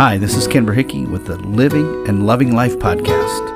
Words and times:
Hi, 0.00 0.16
this 0.16 0.34
is 0.34 0.46
Ken 0.46 0.64
Berhickey 0.64 1.06
with 1.06 1.26
the 1.26 1.36
Living 1.36 2.08
and 2.08 2.26
Loving 2.26 2.54
Life 2.54 2.78
podcast. 2.78 3.46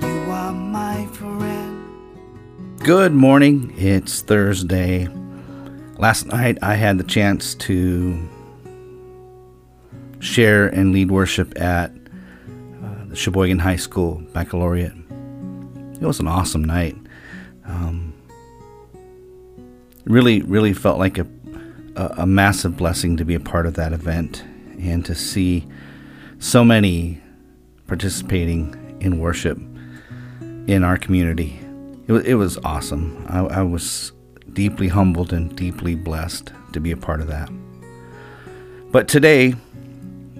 You 0.00 0.30
are 0.30 0.52
my 0.52 1.04
friend. 1.06 2.78
Good 2.78 3.12
morning. 3.12 3.74
It's 3.76 4.22
Thursday. 4.22 5.08
Last 5.96 6.26
night 6.26 6.56
I 6.62 6.74
had 6.74 6.98
the 6.98 7.02
chance 7.02 7.56
to 7.56 8.16
share 10.20 10.68
and 10.68 10.92
lead 10.92 11.10
worship 11.10 11.60
at 11.60 11.90
uh, 11.90 13.06
the 13.08 13.16
Sheboygan 13.16 13.58
High 13.58 13.74
School 13.74 14.22
Baccalaureate. 14.32 14.94
It 16.00 16.06
was 16.06 16.20
an 16.20 16.28
awesome 16.28 16.62
night. 16.62 16.96
Um, 17.64 18.14
really, 20.04 20.42
really 20.42 20.74
felt 20.74 21.00
like 21.00 21.18
a, 21.18 21.26
a, 21.98 22.22
a 22.22 22.26
massive 22.26 22.76
blessing 22.76 23.16
to 23.16 23.24
be 23.24 23.34
a 23.34 23.40
part 23.40 23.66
of 23.66 23.74
that 23.74 23.92
event 23.92 24.44
and 24.78 25.04
to 25.04 25.14
see 25.14 25.66
so 26.38 26.64
many 26.64 27.20
participating 27.86 28.96
in 29.00 29.18
worship 29.18 29.58
in 30.66 30.84
our 30.84 30.96
community. 30.96 31.58
It 32.06 32.12
was, 32.12 32.24
it 32.24 32.34
was 32.34 32.56
awesome. 32.58 33.26
I, 33.28 33.40
I 33.40 33.62
was 33.62 34.12
deeply 34.52 34.88
humbled 34.88 35.32
and 35.32 35.54
deeply 35.56 35.94
blessed 35.94 36.52
to 36.72 36.80
be 36.80 36.92
a 36.92 36.96
part 36.96 37.20
of 37.20 37.26
that. 37.26 37.50
But 38.90 39.08
today, 39.08 39.54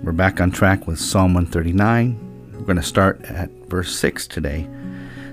we're 0.02 0.12
back 0.12 0.40
on 0.40 0.50
track 0.50 0.86
with 0.86 0.98
Psalm 0.98 1.34
139. 1.34 2.52
We're 2.52 2.60
going 2.60 2.76
to 2.76 2.82
start 2.82 3.20
at 3.24 3.50
verse 3.66 3.98
6 3.98 4.28
today. 4.28 4.68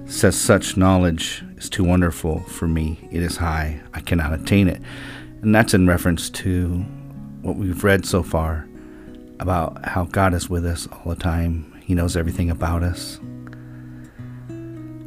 It 0.04 0.12
says, 0.12 0.40
Such 0.40 0.76
knowledge 0.76 1.44
is 1.58 1.70
too 1.70 1.84
wonderful 1.84 2.42
for 2.42 2.68
me. 2.68 3.08
It 3.12 3.22
is 3.22 3.38
high. 3.38 3.82
I 3.94 4.02
cannot 4.02 4.34
attain 4.34 4.68
it. 4.68 4.82
And 5.46 5.54
that's 5.54 5.76
in 5.76 5.86
reference 5.86 6.32
to 6.32 6.80
what 7.44 7.56
we've 7.56 7.84
read 7.84 8.04
so 8.04 8.24
far 8.24 8.68
about 9.40 9.86
how 9.86 10.06
God 10.06 10.34
is 10.34 10.50
with 10.50 10.66
us 10.66 10.88
all 10.92 11.14
the 11.14 11.16
time. 11.16 11.80
He 11.86 11.94
knows 11.94 12.18
everything 12.18 12.50
about 12.50 12.82
us. 12.82 13.20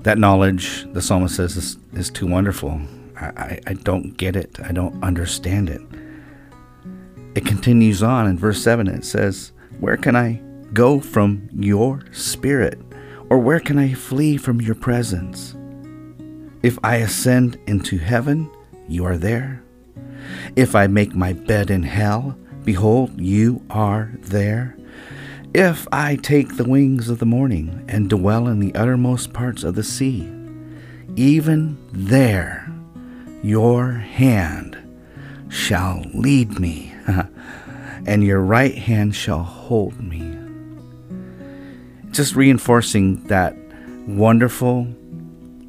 That 0.05 0.17
knowledge, 0.17 0.87
the 0.93 1.03
psalmist 1.03 1.35
says, 1.35 1.57
is, 1.57 1.77
is 1.93 2.09
too 2.09 2.29
wonderful. 2.29 2.81
I, 3.17 3.27
I, 3.27 3.61
I 3.67 3.73
don't 3.73 4.17
get 4.17 4.37
it. 4.37 4.61
I 4.62 4.71
don't 4.71 5.03
understand 5.03 5.71
it. 5.71 5.81
It 7.34 7.45
continues 7.45 8.01
on 8.05 8.29
in 8.29 8.39
verse 8.39 8.62
7. 8.62 8.87
It 8.87 9.05
says, 9.05 9.51
Where 9.81 9.97
can 9.97 10.15
I 10.15 10.41
go 10.73 11.01
from 11.01 11.49
your 11.53 12.05
spirit? 12.12 12.79
Or 13.29 13.39
where 13.39 13.59
can 13.59 13.77
I 13.77 13.93
flee 13.93 14.37
from 14.37 14.61
your 14.61 14.77
presence? 14.77 15.57
If 16.62 16.79
I 16.84 16.99
ascend 16.99 17.59
into 17.67 17.99
heaven, 17.99 18.49
you 18.87 19.05
are 19.05 19.19
there. 19.19 19.65
If 20.57 20.75
I 20.75 20.87
make 20.87 21.15
my 21.15 21.33
bed 21.33 21.71
in 21.71 21.83
hell, 21.83 22.37
behold, 22.65 23.21
you 23.21 23.63
are 23.71 24.13
there. 24.21 24.77
If 25.55 25.89
I 25.91 26.17
take 26.17 26.57
the 26.57 26.69
wings 26.69 27.09
of 27.09 27.19
the 27.19 27.27
morning 27.27 27.85
and 27.89 28.11
dwell 28.11 28.49
in 28.49 28.59
the 28.59 28.75
uttermost 28.75 29.33
parts 29.33 29.65
of 29.65 29.75
the 29.75 29.83
sea, 29.83 30.31
even 31.17 31.79
there 31.93 32.71
your 33.43 33.93
hand 33.93 34.77
shall 35.49 36.03
lead 36.12 36.59
me, 36.59 36.93
and 38.07 38.25
your 38.25 38.41
right 38.41 38.75
hand 38.75 39.15
shall 39.15 39.43
hold 39.43 40.01
me. 40.01 40.37
Just 42.11 42.35
reinforcing 42.35 43.25
that 43.25 43.57
wonderful 44.07 44.87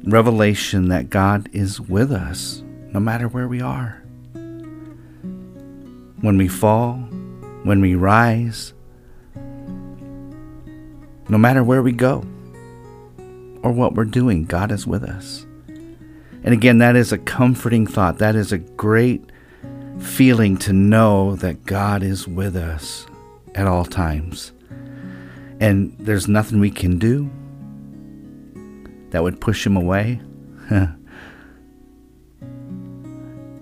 revelation 0.04 0.88
that 0.88 1.10
God 1.10 1.48
is 1.52 1.80
with 1.80 2.10
us 2.10 2.62
no 2.92 3.00
matter 3.00 3.28
where 3.28 3.46
we 3.46 3.60
are. 3.60 3.99
When 6.20 6.36
we 6.36 6.48
fall, 6.48 6.94
when 7.64 7.80
we 7.80 7.94
rise, 7.94 8.74
no 11.28 11.38
matter 11.38 11.62
where 11.62 11.82
we 11.82 11.92
go 11.92 12.24
or 13.62 13.72
what 13.72 13.94
we're 13.94 14.04
doing, 14.04 14.44
God 14.44 14.72
is 14.72 14.86
with 14.86 15.04
us. 15.04 15.46
And 16.42 16.54
again, 16.54 16.78
that 16.78 16.96
is 16.96 17.12
a 17.12 17.18
comforting 17.18 17.86
thought. 17.86 18.18
That 18.18 18.34
is 18.34 18.52
a 18.52 18.58
great 18.58 19.30
feeling 19.98 20.56
to 20.58 20.72
know 20.72 21.36
that 21.36 21.64
God 21.66 22.02
is 22.02 22.26
with 22.26 22.56
us 22.56 23.06
at 23.54 23.66
all 23.66 23.84
times. 23.84 24.52
And 25.60 25.94
there's 25.98 26.26
nothing 26.26 26.58
we 26.60 26.70
can 26.70 26.98
do 26.98 27.30
that 29.10 29.22
would 29.22 29.40
push 29.40 29.66
him 29.66 29.76
away. 29.76 30.20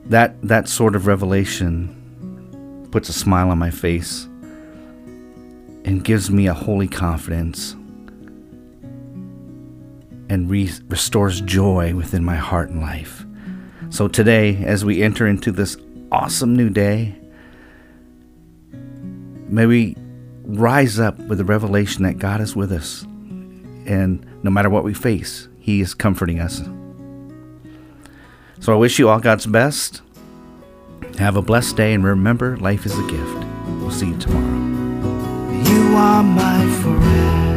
that 0.06 0.40
that 0.42 0.68
sort 0.68 0.94
of 0.96 1.06
revelation 1.06 1.94
puts 2.90 3.08
a 3.08 3.12
smile 3.12 3.50
on 3.50 3.58
my 3.58 3.70
face 3.70 4.24
and 5.84 6.04
gives 6.04 6.30
me 6.30 6.46
a 6.46 6.54
holy 6.54 6.88
confidence 6.88 7.72
and 10.28 10.50
re- 10.50 10.70
restores 10.88 11.40
joy 11.40 11.94
within 11.94 12.24
my 12.24 12.36
heart 12.36 12.70
and 12.70 12.80
life. 12.80 13.24
So 13.90 14.08
today, 14.08 14.62
as 14.64 14.84
we 14.84 15.02
enter 15.02 15.26
into 15.26 15.50
this 15.50 15.76
awesome 16.12 16.54
new 16.54 16.68
day, 16.68 17.14
may 19.48 19.66
we 19.66 19.96
rise 20.44 20.98
up 20.98 21.18
with 21.20 21.38
the 21.38 21.44
revelation 21.44 22.02
that 22.04 22.18
God 22.18 22.40
is 22.40 22.54
with 22.54 22.72
us. 22.72 23.02
And 23.86 24.26
no 24.42 24.50
matter 24.50 24.68
what 24.68 24.84
we 24.84 24.92
face, 24.92 25.48
He 25.58 25.80
is 25.80 25.94
comforting 25.94 26.40
us. 26.40 26.62
So 28.60 28.72
I 28.72 28.76
wish 28.76 28.98
you 28.98 29.08
all 29.08 29.20
God's 29.20 29.46
best. 29.46 30.02
Have 31.18 31.34
a 31.34 31.42
blessed 31.42 31.76
day, 31.76 31.94
and 31.94 32.04
remember, 32.04 32.56
life 32.58 32.86
is 32.86 32.96
a 32.96 33.02
gift. 33.08 33.44
We'll 33.80 33.90
see 33.90 34.10
you 34.10 34.18
tomorrow. 34.18 34.46
You 35.68 35.96
are 35.96 36.22
my 36.22 36.64
friend. 36.80 37.47